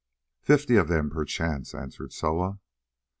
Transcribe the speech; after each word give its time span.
"Fifty 0.41 0.77
of 0.77 0.87
them 0.87 1.11
perchance," 1.11 1.75
answered 1.75 2.11
Soa. 2.11 2.57